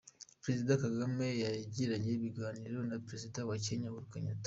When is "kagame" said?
0.83-1.27